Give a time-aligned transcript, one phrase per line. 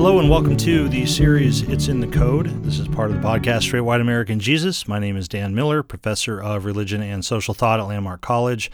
[0.00, 2.46] Hello and welcome to the series It's in the Code.
[2.64, 4.88] This is part of the podcast Straight White American Jesus.
[4.88, 8.70] My name is Dan Miller, professor of religion and social thought at Landmark College.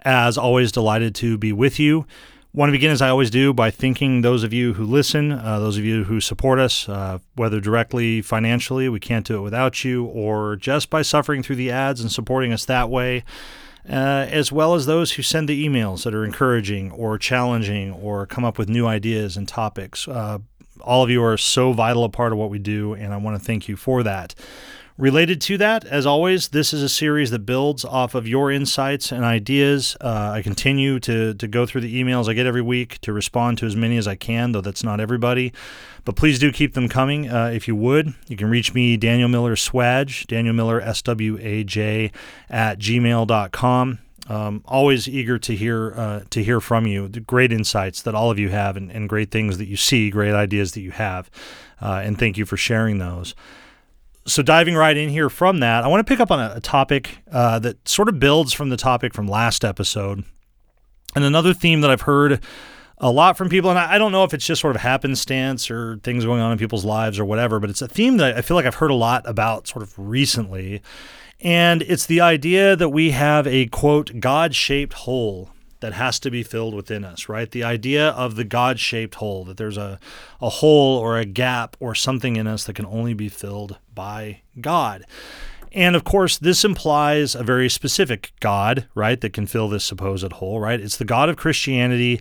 [0.00, 2.06] As always, delighted to be with you.
[2.52, 5.58] Want to begin as I always do by thanking those of you who listen, uh,
[5.58, 9.82] those of you who support us, uh, whether directly financially, we can't do it without
[9.82, 13.24] you, or just by suffering through the ads and supporting us that way.
[13.88, 18.26] Uh, as well as those who send the emails that are encouraging or challenging or
[18.26, 20.08] come up with new ideas and topics.
[20.08, 20.38] Uh,
[20.80, 23.38] all of you are so vital a part of what we do, and I want
[23.38, 24.34] to thank you for that.
[24.98, 29.12] Related to that, as always, this is a series that builds off of your insights
[29.12, 29.94] and ideas.
[30.00, 33.58] Uh, I continue to, to go through the emails I get every week to respond
[33.58, 35.52] to as many as I can, though that's not everybody.
[36.06, 38.14] But please do keep them coming uh, if you would.
[38.26, 42.10] You can reach me, Daniel Miller Swaj, Daniel Miller, S W A J,
[42.48, 43.98] at gmail.com.
[44.28, 47.06] Um, always eager to hear uh, to hear from you.
[47.06, 50.10] The great insights that all of you have, and, and, great things that you see,
[50.10, 51.30] great ideas that you have,
[51.80, 53.36] uh, and thank you for sharing those.
[54.26, 56.60] So diving right in here from that, I want to pick up on a, a
[56.60, 60.24] topic uh, that sort of builds from the topic from last episode,
[61.14, 62.42] and another theme that I've heard
[62.98, 65.70] a lot from people, and I, I don't know if it's just sort of happenstance
[65.70, 68.42] or things going on in people's lives or whatever, but it's a theme that I
[68.42, 70.82] feel like I've heard a lot about sort of recently
[71.40, 76.30] and it's the idea that we have a quote, God shaped hole that has to
[76.30, 77.50] be filled within us, right?
[77.50, 80.00] The idea of the God shaped hole, that there's a,
[80.40, 84.40] a hole or a gap or something in us that can only be filled by
[84.60, 85.04] God.
[85.72, 90.32] And of course, this implies a very specific God, right, that can fill this supposed
[90.32, 90.80] hole, right?
[90.80, 92.20] It's the God of Christianity.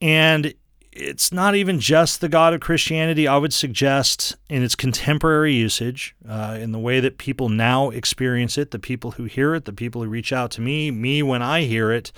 [0.00, 0.54] And
[0.94, 3.26] it's not even just the God of Christianity.
[3.26, 8.56] I would suggest, in its contemporary usage, uh, in the way that people now experience
[8.56, 11.42] it, the people who hear it, the people who reach out to me, me when
[11.42, 12.12] I hear it,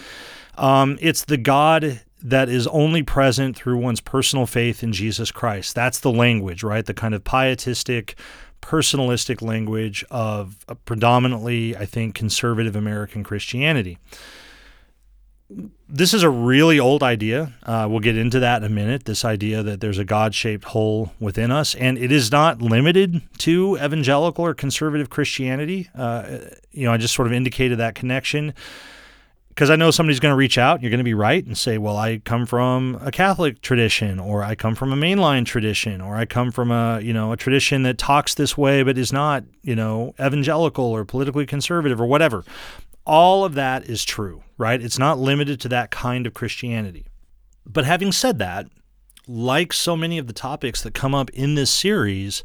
[0.58, 5.74] um, it's the God that is only present through one's personal faith in Jesus Christ.
[5.74, 6.84] That's the language, right?
[6.84, 8.16] The kind of pietistic,
[8.60, 13.98] personalistic language of predominantly, I think, conservative American Christianity
[15.88, 17.52] this is a really old idea.
[17.62, 19.04] Uh, we'll get into that in a minute.
[19.04, 23.22] This idea that there's a God shaped hole within us, and it is not limited
[23.38, 25.88] to evangelical or conservative Christianity.
[25.94, 26.38] Uh,
[26.72, 28.54] you know, I just sort of indicated that connection
[29.50, 30.82] because I know somebody's going to reach out.
[30.82, 34.42] You're going to be right and say, "Well, I come from a Catholic tradition, or
[34.42, 37.84] I come from a mainline tradition, or I come from a you know a tradition
[37.84, 42.44] that talks this way but is not you know evangelical or politically conservative or whatever."
[43.06, 44.82] All of that is true, right?
[44.82, 47.06] It's not limited to that kind of Christianity.
[47.64, 48.66] But having said that,
[49.28, 52.42] like so many of the topics that come up in this series,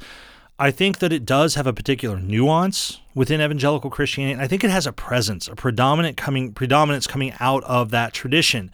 [0.59, 4.39] I think that it does have a particular nuance within evangelical Christianity.
[4.39, 8.71] I think it has a presence, a predominant coming predominance coming out of that tradition.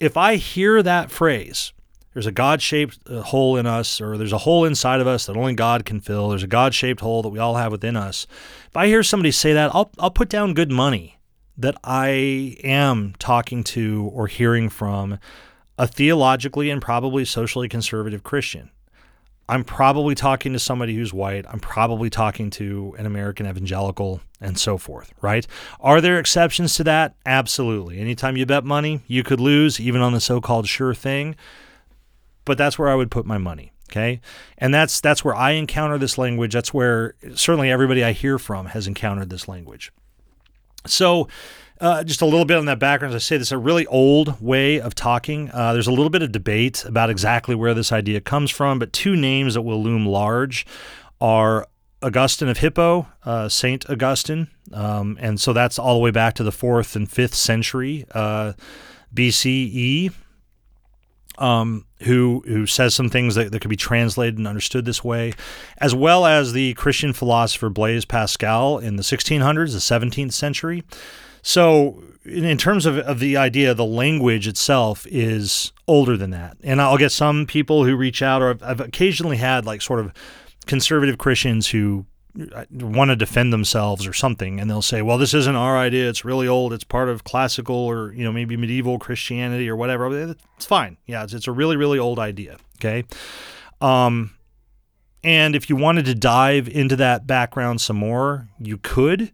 [0.00, 1.72] If I hear that phrase,
[2.14, 5.36] there's a God-shaped uh, hole in us or there's a hole inside of us that
[5.36, 6.30] only God can fill.
[6.30, 8.26] There's a God-shaped hole that we all have within us.
[8.66, 11.17] If I hear somebody say that, I'll I'll put down good money
[11.58, 15.18] that I am talking to or hearing from
[15.76, 18.70] a theologically and probably socially conservative Christian.
[19.50, 21.46] I'm probably talking to somebody who's white.
[21.48, 25.46] I'm probably talking to an American evangelical and so forth, right?
[25.80, 27.14] Are there exceptions to that?
[27.24, 27.98] Absolutely.
[27.98, 31.34] Anytime you bet money, you could lose, even on the so called sure thing.
[32.44, 33.72] But that's where I would put my money.
[33.90, 34.20] Okay.
[34.58, 36.52] And that's that's where I encounter this language.
[36.52, 39.92] That's where certainly everybody I hear from has encountered this language.
[40.86, 41.28] So,
[41.80, 43.14] uh, just a little bit on that background.
[43.14, 45.50] As I say, this is a really old way of talking.
[45.52, 48.92] Uh, there's a little bit of debate about exactly where this idea comes from, but
[48.92, 50.66] two names that will loom large
[51.20, 51.66] are
[52.02, 56.44] Augustine of Hippo, uh, Saint Augustine, um, and so that's all the way back to
[56.44, 58.52] the fourth and fifth century uh,
[59.14, 60.12] BCE.
[61.38, 65.32] Um, who who says some things that, that could be translated and understood this way,
[65.78, 70.82] as well as the Christian philosopher Blaise Pascal in the 1600s, the 17th century.
[71.42, 76.56] So, in, in terms of, of the idea, the language itself is older than that.
[76.62, 80.00] And I'll get some people who reach out, or I've, I've occasionally had like sort
[80.00, 80.12] of
[80.66, 82.06] conservative Christians who
[82.70, 86.08] want to defend themselves or something and they'll say well this isn't our idea.
[86.08, 86.72] It's really old.
[86.72, 90.06] It's part of classical or you know maybe medieval christianity or whatever.
[90.56, 90.98] It's fine.
[91.06, 93.04] Yeah it's, it's a really really old idea okay?
[93.80, 94.34] Um
[95.24, 99.32] And if you wanted to dive into that background some more, you could.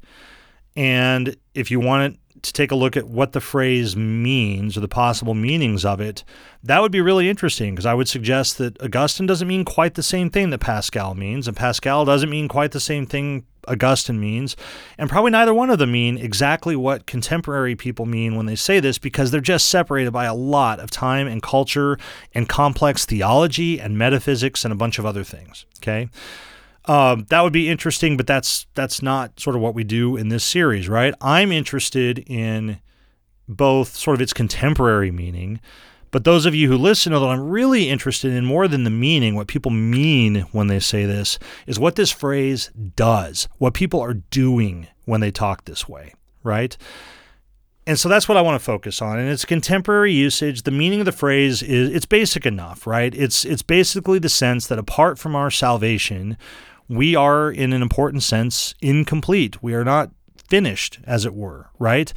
[0.76, 4.88] And if you wanted to take a look at what the phrase means or the
[4.88, 6.24] possible meanings of it,
[6.62, 10.02] that would be really interesting because I would suggest that Augustine doesn't mean quite the
[10.02, 14.56] same thing that Pascal means, and Pascal doesn't mean quite the same thing Augustine means,
[14.98, 18.78] and probably neither one of them mean exactly what contemporary people mean when they say
[18.78, 21.98] this because they're just separated by a lot of time and culture
[22.34, 25.64] and complex theology and metaphysics and a bunch of other things.
[25.78, 26.08] Okay.
[26.86, 30.28] Um, that would be interesting, but that's that's not sort of what we do in
[30.28, 31.14] this series, right?
[31.20, 32.78] I'm interested in
[33.48, 35.60] both sort of its contemporary meaning,
[36.10, 38.90] but those of you who listen know that I'm really interested in more than the
[38.90, 44.00] meaning, what people mean when they say this, is what this phrase does, what people
[44.00, 46.76] are doing when they talk this way, right?
[47.86, 49.18] And so that's what I want to focus on.
[49.18, 50.62] And it's contemporary usage.
[50.62, 53.14] The meaning of the phrase is it's basic enough, right?
[53.14, 56.38] It's it's basically the sense that apart from our salvation,
[56.88, 59.62] we are, in an important sense, incomplete.
[59.62, 60.10] We are not
[60.48, 62.12] finished, as it were, right?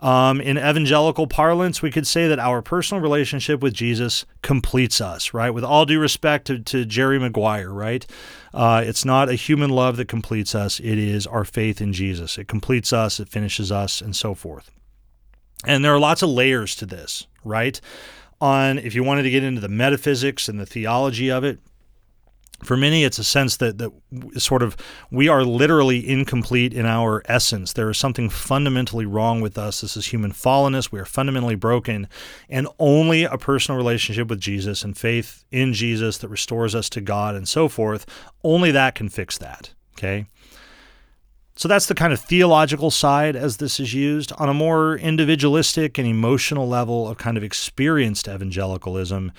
[0.00, 5.32] Um, in evangelical parlance, we could say that our personal relationship with Jesus completes us,
[5.32, 5.50] right?
[5.50, 8.06] With all due respect to, to Jerry Maguire, right?
[8.52, 12.38] Uh, it's not a human love that completes us, it is our faith in Jesus.
[12.38, 14.70] It completes us, it finishes us, and so forth.
[15.64, 17.80] And there are lots of layers to this, right?
[18.40, 21.60] On if you wanted to get into the metaphysics and the theology of it,
[22.62, 23.90] for many, it's a sense that, that
[24.40, 24.76] sort of
[25.10, 27.72] we are literally incomplete in our essence.
[27.72, 29.80] There is something fundamentally wrong with us.
[29.80, 30.92] This is human fallenness.
[30.92, 32.08] We are fundamentally broken.
[32.48, 37.00] And only a personal relationship with Jesus and faith in Jesus that restores us to
[37.00, 38.06] God and so forth,
[38.44, 39.72] only that can fix that.
[39.98, 40.26] Okay.
[41.54, 44.32] So that's the kind of theological side as this is used.
[44.32, 49.32] On a more individualistic and emotional level of kind of experienced evangelicalism,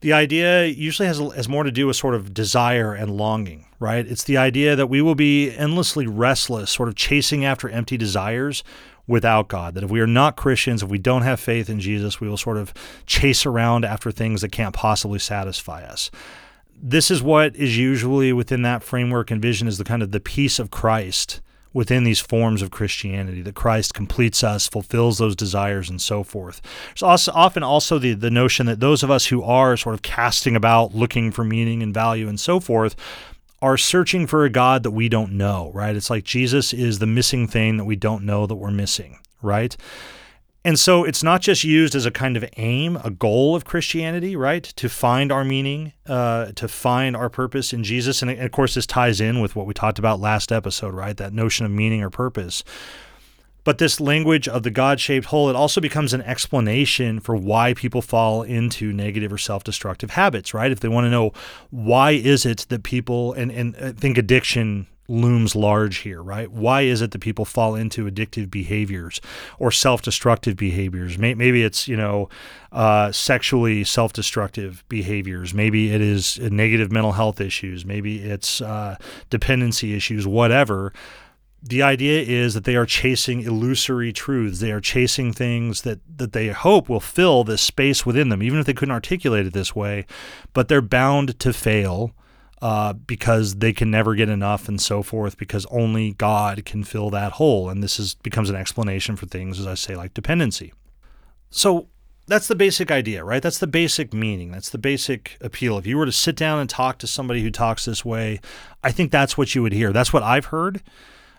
[0.00, 4.06] the idea usually has, has more to do with sort of desire and longing, right?
[4.06, 8.62] It's the idea that we will be endlessly restless, sort of chasing after empty desires
[9.06, 9.74] without God.
[9.74, 12.36] That if we are not Christians, if we don't have faith in Jesus, we will
[12.36, 12.72] sort of
[13.06, 16.10] chase around after things that can't possibly satisfy us.
[16.80, 20.20] This is what is usually within that framework and vision is the kind of the
[20.20, 21.40] peace of Christ
[21.72, 26.60] within these forms of Christianity, that Christ completes us, fulfills those desires, and so forth.
[26.88, 30.02] There's also often also the, the notion that those of us who are sort of
[30.02, 32.96] casting about, looking for meaning and value and so forth,
[33.60, 35.96] are searching for a God that we don't know, right?
[35.96, 39.76] It's like Jesus is the missing thing that we don't know that we're missing, right?
[40.68, 44.36] And so it's not just used as a kind of aim, a goal of Christianity,
[44.36, 44.62] right?
[44.62, 48.20] To find our meaning, uh, to find our purpose in Jesus.
[48.20, 51.16] And of course, this ties in with what we talked about last episode, right?
[51.16, 52.64] That notion of meaning or purpose.
[53.64, 57.72] But this language of the God shaped hole, it also becomes an explanation for why
[57.72, 60.70] people fall into negative or self destructive habits, right?
[60.70, 61.32] If they want to know
[61.70, 66.50] why is it that people, and, and I think addiction looms large here, right?
[66.52, 69.20] Why is it that people fall into addictive behaviors
[69.58, 71.18] or self-destructive behaviors?
[71.18, 72.28] Maybe it's you know
[72.70, 75.54] uh, sexually self-destructive behaviors.
[75.54, 77.84] Maybe it is negative mental health issues.
[77.84, 78.96] Maybe it's uh,
[79.30, 80.26] dependency issues.
[80.26, 80.92] Whatever.
[81.60, 84.60] The idea is that they are chasing illusory truths.
[84.60, 88.60] They are chasing things that, that they hope will fill this space within them, even
[88.60, 90.06] if they couldn't articulate it this way.
[90.52, 92.12] But they're bound to fail
[92.60, 97.10] uh, because they can never get enough and so forth because only God can fill
[97.10, 97.68] that hole.
[97.68, 100.72] And this is becomes an explanation for things, as I say, like dependency.
[101.50, 101.88] So
[102.26, 103.42] that's the basic idea, right?
[103.42, 104.50] That's the basic meaning.
[104.50, 105.78] That's the basic appeal.
[105.78, 108.40] If you were to sit down and talk to somebody who talks this way,
[108.84, 109.92] I think that's what you would hear.
[109.92, 110.82] That's what I've heard.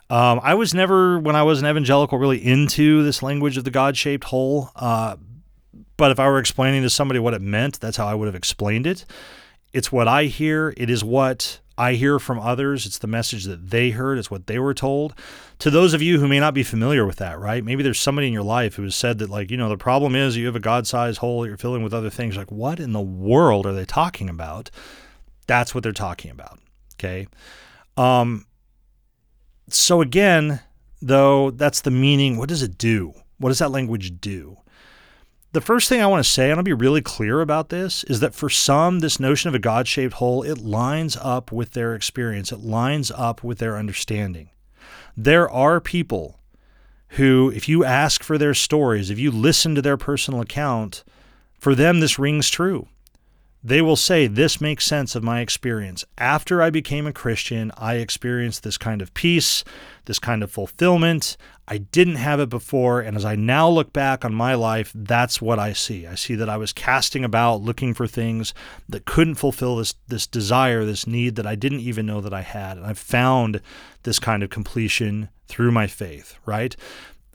[0.09, 3.71] Um, I was never, when I was an evangelical, really into this language of the
[3.71, 4.71] God shaped hole.
[4.75, 5.17] Uh,
[5.97, 8.35] but if I were explaining to somebody what it meant, that's how I would have
[8.35, 9.05] explained it.
[9.73, 10.73] It's what I hear.
[10.77, 12.85] It is what I hear from others.
[12.85, 14.17] It's the message that they heard.
[14.17, 15.13] It's what they were told.
[15.59, 17.63] To those of you who may not be familiar with that, right?
[17.63, 20.15] Maybe there's somebody in your life who has said that, like, you know, the problem
[20.15, 22.35] is you have a God sized hole you're filling with other things.
[22.35, 24.69] Like, what in the world are they talking about?
[25.47, 26.59] That's what they're talking about.
[26.95, 27.27] Okay.
[27.95, 28.45] Um,
[29.69, 30.59] so, again,
[31.01, 32.37] though, that's the meaning.
[32.37, 33.13] What does it do?
[33.37, 34.57] What does that language do?
[35.51, 38.19] The first thing I want to say, and I'll be really clear about this, is
[38.19, 41.95] that for some, this notion of a God shaped hole, it lines up with their
[41.95, 44.49] experience, it lines up with their understanding.
[45.17, 46.39] There are people
[47.13, 51.03] who, if you ask for their stories, if you listen to their personal account,
[51.57, 52.87] for them, this rings true.
[53.63, 56.05] They will say, This makes sense of my experience.
[56.17, 59.63] After I became a Christian, I experienced this kind of peace,
[60.05, 61.35] this kind of fulfillment.
[61.67, 63.01] I didn't have it before.
[63.01, 66.07] And as I now look back on my life, that's what I see.
[66.07, 68.53] I see that I was casting about looking for things
[68.87, 72.41] that couldn't fulfill this, this desire, this need that I didn't even know that I
[72.41, 72.77] had.
[72.77, 73.61] And I found
[74.03, 76.75] this kind of completion through my faith, right?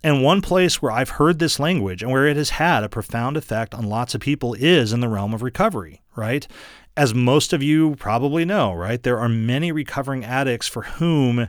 [0.04, 3.38] And one place where I've heard this language and where it has had a profound
[3.38, 6.46] effect on lots of people is in the realm of recovery, right?
[6.94, 9.02] As most of you probably know, right?
[9.02, 11.48] There are many recovering addicts for whom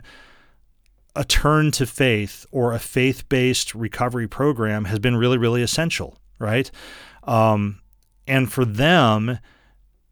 [1.14, 6.16] a turn to faith or a faith based recovery program has been really, really essential,
[6.38, 6.70] right?
[7.24, 7.80] Um,
[8.26, 9.38] and for them,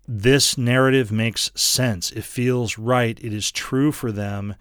[0.06, 2.12] this narrative makes sense.
[2.12, 3.18] It feels right.
[3.24, 4.54] It is true for them.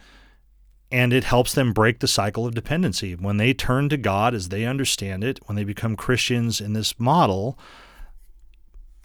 [0.93, 3.15] And it helps them break the cycle of dependency.
[3.15, 6.99] When they turn to God as they understand it, when they become Christians in this
[6.99, 7.57] model,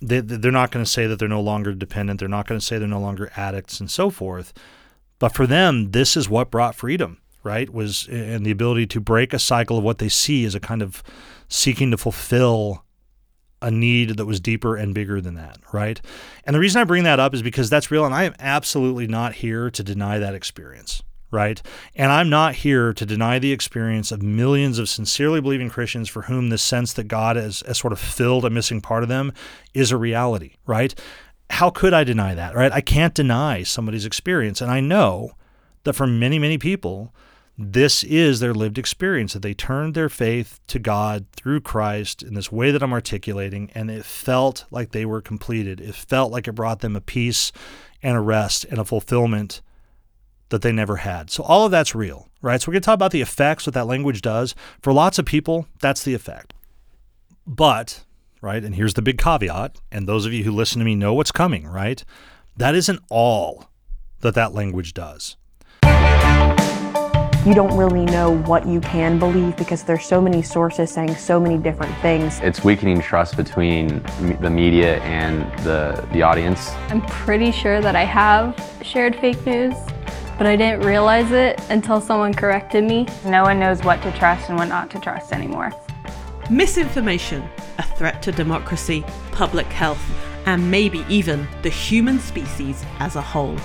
[0.01, 2.21] they, they're not going to say that they're no longer dependent.
[2.21, 4.53] They're not going to say they're no longer addicts and so forth.
[5.19, 7.73] But for them, this is what brought freedom right?
[7.73, 10.83] Was and the ability to break a cycle of what they see as a kind
[10.83, 11.03] of
[11.49, 12.85] seeking to fulfill
[13.61, 16.01] a need that was deeper and bigger than that, right?
[16.45, 19.07] And the reason I bring that up is because that's real, and I am absolutely
[19.07, 21.61] not here to deny that experience, right?
[21.95, 26.23] And I'm not here to deny the experience of millions of sincerely believing Christians for
[26.23, 29.33] whom the sense that God has, has sort of filled a missing part of them
[29.75, 30.95] is a reality, right?
[31.51, 32.73] How could I deny that, right?
[32.73, 34.61] I can't deny somebody's experience.
[34.61, 35.33] And I know
[35.85, 37.15] that for many, many people,
[37.61, 42.35] this is their lived experience that they turned their faith to God through Christ in
[42.35, 45.81] this way that I'm articulating, and it felt like they were completed.
[45.81, 47.51] It felt like it brought them a peace
[48.01, 49.61] and a rest and a fulfillment
[50.51, 51.31] that they never had.
[51.31, 52.61] So all of that's real, right?
[52.61, 54.55] So we're going to talk about the effects, what that language does.
[54.81, 56.55] For lots of people, that's the effect.
[57.47, 58.05] But,
[58.41, 61.15] right, and here's the big caveat, and those of you who listen to me know
[61.15, 62.05] what's coming, right?
[62.57, 63.71] That isn't all
[64.21, 65.37] that that language does
[67.49, 71.41] you don't really know what you can believe because there's so many sources saying so
[71.41, 72.41] many different things.
[72.41, 74.03] It's weakening trust between
[74.43, 76.69] the media and the, the audience.
[76.91, 79.75] I'm pretty sure that I have shared fake news,
[80.39, 83.07] but I didn't realize it until someone corrected me.
[83.25, 85.73] No one knows what to trust and what not to trust anymore.
[86.49, 87.47] Misinformation,
[87.79, 90.01] a threat to democracy, public health,
[90.47, 93.59] and maybe even the human species as a whole.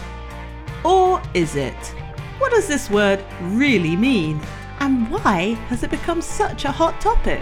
[0.84, 1.96] Or is it?
[2.40, 4.42] What does this word really mean?
[4.80, 7.42] And why has it become such a hot topic?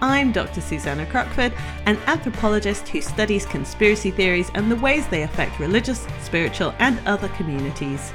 [0.00, 0.60] I'm Dr.
[0.60, 1.52] Susannah Crockford,
[1.86, 7.28] an anthropologist who studies conspiracy theories and the ways they affect religious, spiritual, and other
[7.28, 8.12] communities.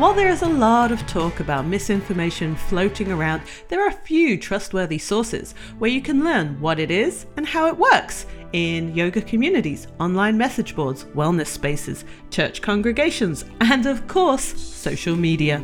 [0.00, 4.38] While there is a lot of talk about misinformation floating around, there are a few
[4.38, 9.20] trustworthy sources where you can learn what it is and how it works in yoga
[9.20, 15.62] communities, online message boards, wellness spaces, church congregations, and of course, social media.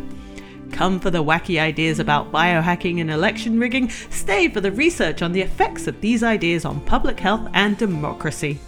[0.71, 5.33] Come for the wacky ideas about biohacking and election rigging, stay for the research on
[5.33, 8.59] the effects of these ideas on public health and democracy.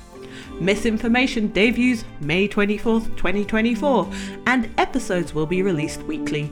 [0.60, 4.10] Misinformation debuts May 24th, 2024,
[4.46, 6.50] and episodes will be released weekly.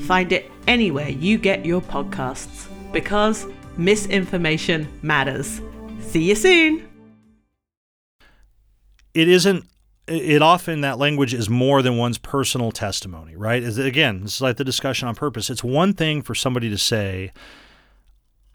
[0.00, 3.46] Find it anywhere you get your podcasts, because
[3.76, 5.60] misinformation matters.
[6.00, 6.88] See you soon!
[9.18, 9.64] it isn't
[10.06, 13.62] it often that language is more than one's personal testimony, right?
[13.62, 15.50] Again, this is like the discussion on purpose.
[15.50, 17.32] It's one thing for somebody to say,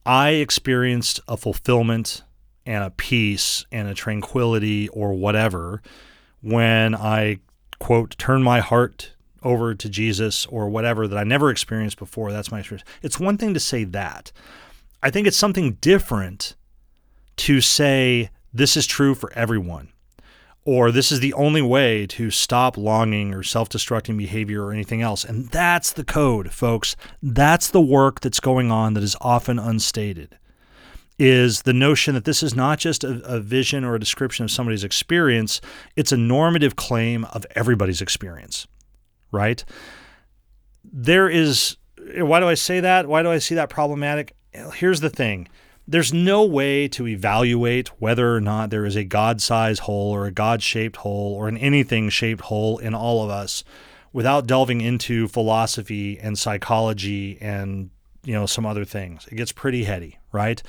[0.03, 2.24] I experienced a fulfillment
[2.65, 5.82] and a peace and a tranquility or whatever
[6.41, 7.39] when I
[7.79, 12.32] quote turn my heart over to Jesus or whatever that I never experienced before.
[12.32, 12.88] That's my experience.
[13.01, 14.32] It's one thing to say that.
[15.01, 16.55] I think it's something different
[17.38, 19.89] to say this is true for everyone
[20.65, 25.01] or this is the only way to stop longing or self destructing behavior or anything
[25.01, 25.25] else.
[25.25, 26.96] And that's the code, folks.
[27.22, 30.38] That's the work that's going on that is often unstated.
[31.20, 34.51] Is the notion that this is not just a, a vision or a description of
[34.51, 35.62] somebody's experience,
[35.96, 38.67] it's a normative claim of everybody's experience,
[39.32, 39.63] right?
[40.84, 41.77] There is,
[42.17, 43.08] why do I say that?
[43.08, 44.36] Why do I see that problematic?
[44.74, 45.48] Here's the thing
[45.88, 50.25] there's no way to evaluate whether or not there is a God sized hole or
[50.25, 53.63] a God shaped hole or an anything shaped hole in all of us
[54.13, 57.89] without delving into philosophy and psychology and
[58.24, 59.27] you know some other things.
[59.32, 60.62] It gets pretty heady, right?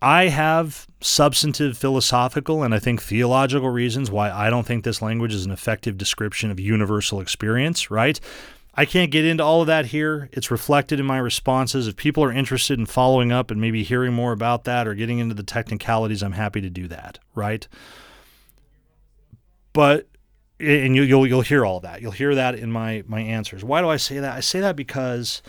[0.00, 5.32] I have substantive philosophical and I think theological reasons why I don't think this language
[5.32, 8.18] is an effective description of universal experience, right?
[8.74, 10.28] I can't get into all of that here.
[10.32, 11.86] It's reflected in my responses.
[11.86, 15.20] If people are interested in following up and maybe hearing more about that or getting
[15.20, 17.68] into the technicalities, I'm happy to do that, right?
[19.72, 20.06] but
[20.60, 22.02] and you, you'll you'll hear all that.
[22.02, 23.64] You'll hear that in my my answers.
[23.64, 24.36] Why do I say that?
[24.36, 25.42] I say that because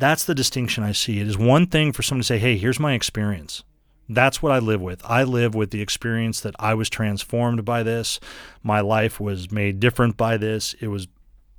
[0.00, 1.20] that's the distinction I see.
[1.20, 3.62] It is one thing for someone to say, "Hey, here's my experience."
[4.08, 5.00] That's what I live with.
[5.04, 8.18] I live with the experience that I was transformed by this.
[8.62, 10.74] My life was made different by this.
[10.80, 11.06] It was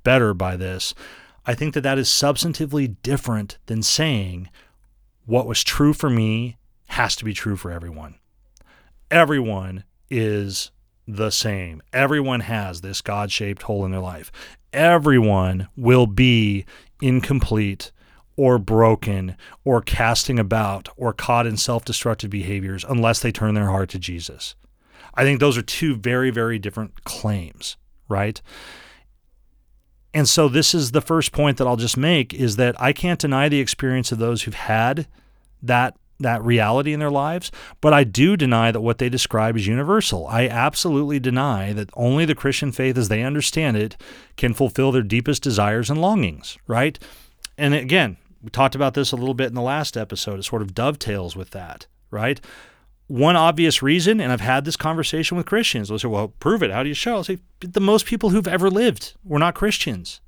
[0.04, 0.94] better by this.
[1.46, 4.50] I think that that is substantively different than saying
[5.24, 6.58] what was true for me
[6.88, 8.16] has to be true for everyone.
[9.10, 10.70] Everyone is
[11.08, 11.82] the same.
[11.92, 14.30] Everyone has this God shaped hole in their life.
[14.72, 16.66] Everyone will be
[17.00, 17.92] incomplete
[18.36, 23.70] or broken or casting about or caught in self destructive behaviors unless they turn their
[23.70, 24.54] heart to Jesus.
[25.14, 27.76] I think those are two very, very different claims,
[28.08, 28.40] right?
[30.14, 33.20] And so this is the first point that I'll just make is that I can't
[33.20, 35.06] deny the experience of those who've had
[35.62, 39.66] that that reality in their lives, but I do deny that what they describe is
[39.66, 40.26] universal.
[40.28, 43.96] I absolutely deny that only the Christian faith as they understand it
[44.36, 46.96] can fulfill their deepest desires and longings, right?
[47.62, 50.40] And again, we talked about this a little bit in the last episode.
[50.40, 52.40] It sort of dovetails with that, right?
[53.06, 56.72] One obvious reason, and I've had this conversation with Christians, they'll say, well, prove it.
[56.72, 57.14] How do you show?
[57.14, 60.20] I'll say, the most people who've ever lived were not Christians.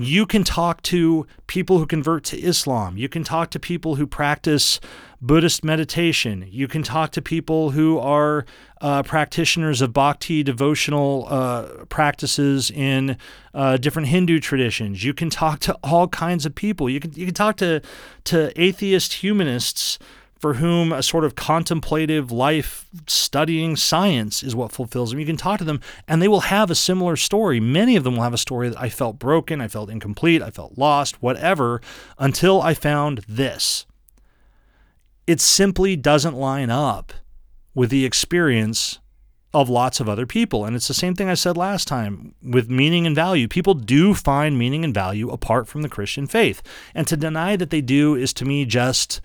[0.00, 2.96] You can talk to people who convert to Islam.
[2.96, 4.78] You can talk to people who practice
[5.20, 6.46] Buddhist meditation.
[6.48, 8.46] You can talk to people who are
[8.80, 13.16] uh, practitioners of bhakti devotional uh, practices in
[13.52, 15.02] uh, different Hindu traditions.
[15.02, 16.88] You can talk to all kinds of people.
[16.88, 17.82] You can you can talk to
[18.24, 19.98] to atheist humanists
[20.38, 25.18] for whom a sort of contemplative life studying science is what fulfills them.
[25.18, 27.60] You can talk to them and they will have a similar story.
[27.60, 30.50] Many of them will have a story that I felt broken, I felt incomplete, I
[30.50, 31.80] felt lost, whatever,
[32.18, 33.84] until I found this.
[35.26, 37.12] It simply doesn't line up
[37.74, 39.00] with the experience
[39.54, 40.64] of lots of other people.
[40.64, 43.48] And it's the same thing I said last time with meaning and value.
[43.48, 46.62] People do find meaning and value apart from the Christian faith.
[46.94, 49.20] And to deny that they do is to me just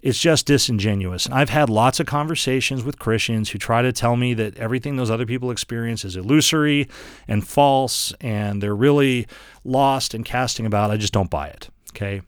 [0.00, 1.26] it's just disingenuous.
[1.26, 4.96] And I've had lots of conversations with Christians who try to tell me that everything
[4.96, 6.88] those other people experience is illusory
[7.26, 9.26] and false and they're really
[9.64, 10.90] lost and casting about.
[10.90, 11.68] I just don't buy it.
[11.90, 12.22] Okay.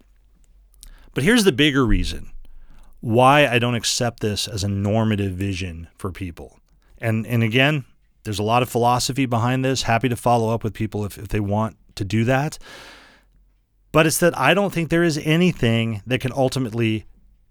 [1.15, 2.31] But here's the bigger reason
[3.01, 6.59] why I don't accept this as a normative vision for people.
[6.99, 7.85] And and again,
[8.25, 9.83] there's a lot of philosophy behind this.
[9.83, 12.59] Happy to follow up with people if, if they want to do that.
[13.93, 17.07] But it's that I don't think there is anything that can ultimately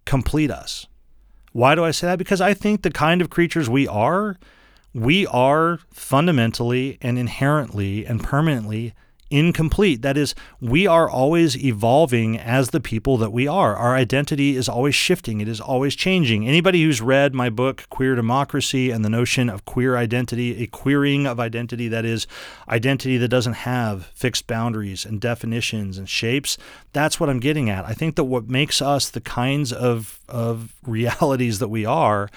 [0.09, 0.87] complete us.
[1.51, 2.17] Why do I say that?
[2.17, 4.37] Because I think the kind of creatures we are,
[4.91, 8.95] we are fundamentally and inherently and permanently
[9.29, 10.01] incomplete.
[10.01, 13.75] That is, we are always evolving as the people that we are.
[13.75, 16.47] Our identity is always shifting, it is always changing.
[16.47, 21.27] Anybody who's read my book, Queer Democracy, and the notion of queer identity, a queering
[21.27, 22.27] of identity, that is,
[22.67, 26.57] identity that doesn't have fixed boundaries and definitions and shapes,
[26.93, 27.85] that's what I'm getting at.
[27.85, 32.29] I think that what makes us the kinds of, of realities that we are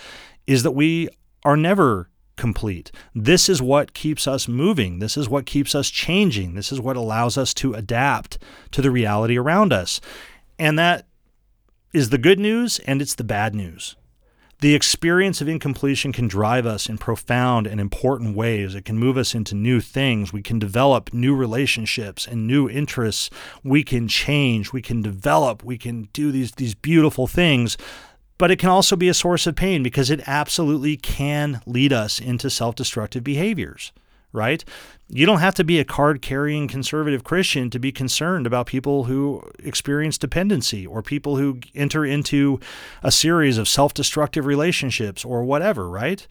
[0.47, 1.09] is that we
[1.45, 2.09] are never
[2.43, 2.91] complete.
[3.15, 4.99] This is what keeps us moving.
[4.99, 6.55] This is what keeps us changing.
[6.55, 8.37] This is what allows us to adapt
[8.73, 10.01] to the reality around us.
[10.59, 11.07] And that
[11.95, 13.95] is the good news and it's the bad news.
[14.59, 18.75] The experience of incompletion can drive us in profound and important ways.
[18.75, 20.33] It can move us into new things.
[20.33, 23.31] We can develop new relationships and new interests.
[23.63, 24.73] We can change.
[24.73, 25.63] We can develop.
[25.63, 27.77] We can do these, these beautiful things
[28.43, 32.19] but it can also be a source of pain because it absolutely can lead us
[32.19, 33.93] into self destructive behaviors,
[34.33, 34.65] right?
[35.09, 39.05] You don't have to be a card carrying conservative Christian to be concerned about people
[39.05, 42.59] who experience dependency or people who enter into
[43.05, 46.27] a series of self destructive relationships or whatever, right?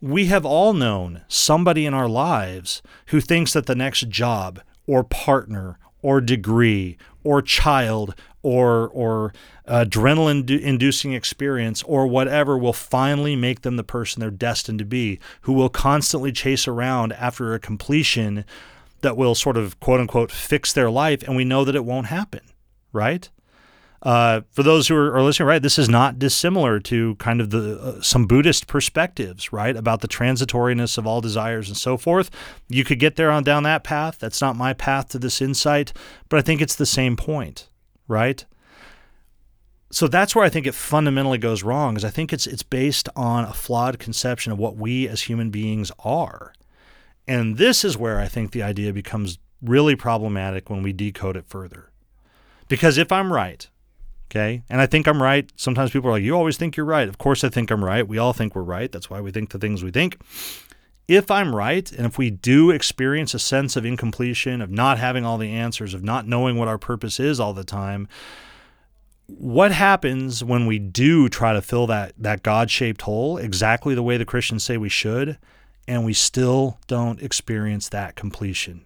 [0.00, 5.04] We have all known somebody in our lives who thinks that the next job or
[5.04, 9.32] partner or degree or child or or
[9.68, 15.18] adrenaline inducing experience or whatever will finally make them the person they're destined to be
[15.42, 18.44] who will constantly chase around after a completion
[19.00, 22.06] that will sort of quote unquote fix their life and we know that it won't
[22.06, 22.40] happen
[22.92, 23.30] right
[24.06, 27.76] uh, for those who are, listening, right, this is not dissimilar to kind of the
[27.80, 32.30] uh, some Buddhist perspectives, right, about the transitoriness of all desires and so forth.
[32.68, 34.20] You could get there on down that path.
[34.20, 35.92] That's not my path to this insight,
[36.28, 37.68] but I think it's the same point,
[38.06, 38.44] right?
[39.90, 41.96] So that's where I think it fundamentally goes wrong.
[41.96, 45.50] Is I think it's it's based on a flawed conception of what we as human
[45.50, 46.52] beings are,
[47.26, 51.48] and this is where I think the idea becomes really problematic when we decode it
[51.48, 51.90] further.
[52.68, 53.68] Because if I'm right,
[54.30, 54.62] Okay.
[54.68, 55.50] And I think I'm right.
[55.56, 57.08] Sometimes people are like, you always think you're right.
[57.08, 58.06] Of course, I think I'm right.
[58.06, 58.90] We all think we're right.
[58.90, 60.18] That's why we think the things we think.
[61.08, 65.24] if I'm right, and if we do experience a sense of incompletion, of not having
[65.24, 68.08] all the answers, of not knowing what our purpose is all the time,
[69.26, 74.16] what happens when we do try to fill that that God-shaped hole exactly the way
[74.16, 75.38] the Christians say we should,
[75.86, 78.84] and we still don't experience that completion?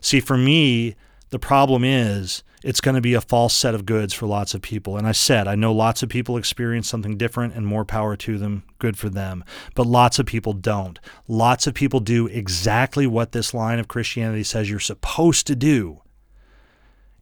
[0.00, 0.94] See, for me,
[1.30, 4.60] the problem is it's going to be a false set of goods for lots of
[4.60, 4.96] people.
[4.96, 8.38] And I said, I know lots of people experience something different and more power to
[8.38, 8.64] them.
[8.80, 9.44] Good for them.
[9.76, 10.98] But lots of people don't.
[11.28, 16.02] Lots of people do exactly what this line of Christianity says you're supposed to do.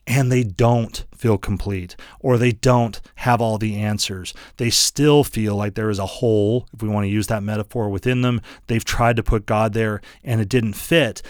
[0.07, 4.33] And they don't feel complete or they don't have all the answers.
[4.57, 7.91] They still feel like there is a hole, if we want to use that metaphor,
[7.91, 8.41] within them.
[8.67, 11.21] They've tried to put God there and it didn't fit.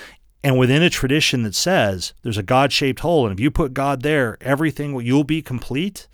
[0.44, 3.72] And within a tradition that says there's a God shaped hole, and if you put
[3.72, 6.06] God there, everything you'll be complete.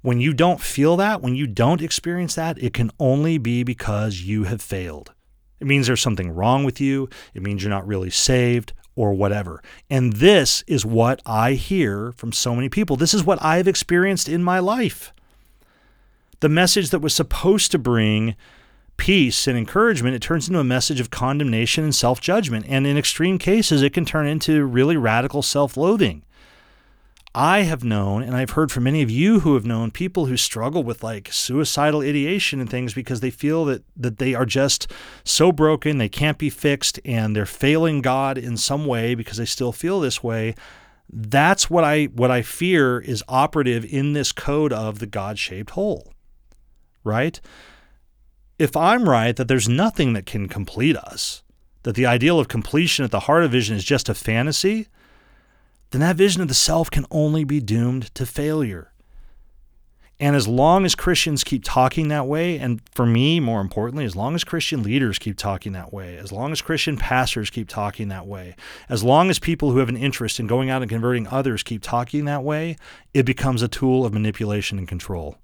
[0.00, 4.22] When you don't feel that, when you don't experience that, it can only be because
[4.22, 5.12] you have failed.
[5.60, 7.08] It means there's something wrong with you.
[7.34, 9.62] It means you're not really saved or whatever.
[9.90, 12.96] And this is what I hear from so many people.
[12.96, 15.12] This is what I've experienced in my life.
[16.40, 18.36] The message that was supposed to bring
[18.96, 22.66] peace and encouragement, it turns into a message of condemnation and self judgment.
[22.68, 26.22] And in extreme cases, it can turn into really radical self loathing.
[27.34, 30.36] I have known, and I've heard from many of you who have known people who
[30.36, 34.92] struggle with like suicidal ideation and things because they feel that, that they are just
[35.24, 39.46] so broken, they can't be fixed, and they're failing God in some way because they
[39.46, 40.54] still feel this way.
[41.10, 46.12] That's what I what I fear is operative in this code of the God-shaped hole.
[47.02, 47.40] Right?
[48.62, 51.42] If I'm right that there's nothing that can complete us,
[51.82, 54.86] that the ideal of completion at the heart of vision is just a fantasy,
[55.90, 58.92] then that vision of the self can only be doomed to failure.
[60.20, 64.14] And as long as Christians keep talking that way, and for me, more importantly, as
[64.14, 68.06] long as Christian leaders keep talking that way, as long as Christian pastors keep talking
[68.08, 68.54] that way,
[68.88, 71.82] as long as people who have an interest in going out and converting others keep
[71.82, 72.76] talking that way,
[73.12, 75.36] it becomes a tool of manipulation and control.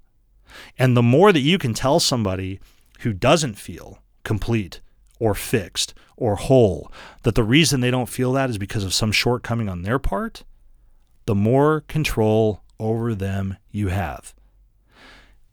[0.77, 2.61] And the more that you can tell somebody
[2.99, 4.81] who doesn't feel complete
[5.19, 6.91] or fixed or whole,
[7.23, 10.43] that the reason they don't feel that is because of some shortcoming on their part,
[11.25, 14.33] the more control over them you have.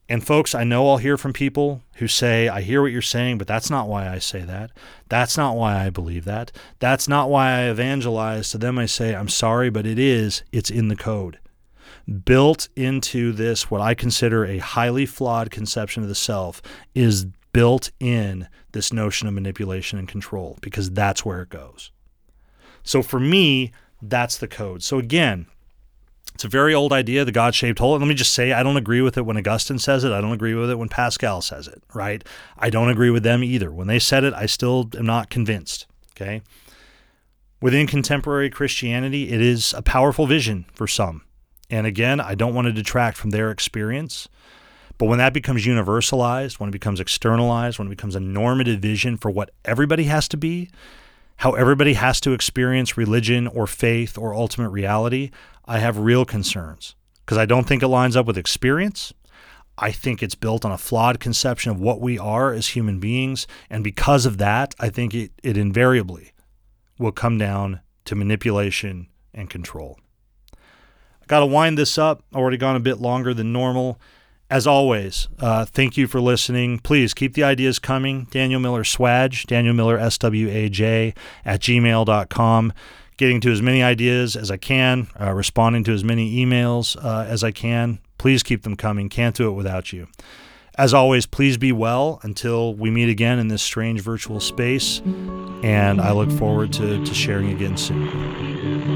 [0.09, 3.39] And folks, I know I'll hear from people who say, I hear what you're saying,
[3.39, 4.71] but that's not why I say that.
[5.09, 6.53] That's not why I believe that.
[6.79, 8.51] That's not why I evangelize.
[8.51, 10.45] To them, I say, I'm sorry, but it is.
[10.53, 11.41] It's in the code.
[12.25, 16.63] Built into this, what I consider a highly flawed conception of the self,
[16.95, 21.91] is built in this notion of manipulation and control because that's where it goes.
[22.83, 24.83] So for me, that's the code.
[24.83, 25.47] So again,
[26.35, 27.95] it's a very old idea, the God shaped hole.
[27.95, 30.13] And let me just say, I don't agree with it when Augustine says it.
[30.13, 32.23] I don't agree with it when Pascal says it, right?
[32.59, 33.73] I don't agree with them either.
[33.73, 36.43] When they said it, I still am not convinced, okay?
[37.63, 41.23] Within contemporary Christianity, it is a powerful vision for some.
[41.71, 44.29] And again, I don't want to detract from their experience.
[44.99, 49.17] But when that becomes universalized, when it becomes externalized, when it becomes a normative vision
[49.17, 50.71] for what everybody has to be,
[51.37, 55.31] how everybody has to experience religion or faith or ultimate reality,
[55.67, 59.13] I have real concerns because I don't think it lines up with experience.
[59.79, 63.47] I think it's built on a flawed conception of what we are as human beings.
[63.69, 66.33] And because of that, I think it, it invariably
[66.99, 69.99] will come down to manipulation and control.
[71.27, 72.23] Got to wind this up.
[72.35, 73.99] Already gone a bit longer than normal.
[74.49, 76.79] As always, uh, thank you for listening.
[76.79, 78.29] Please keep the ideas coming.
[78.31, 82.73] Daniel Miller Swaj, Daniel Miller S W A J, at gmail.com.
[83.17, 87.25] Getting to as many ideas as I can, uh, responding to as many emails uh,
[87.27, 87.99] as I can.
[88.19, 89.09] Please keep them coming.
[89.09, 90.07] Can't do it without you.
[90.79, 95.01] As always, please be well until we meet again in this strange virtual space.
[95.63, 98.96] And I look forward to, to sharing again soon.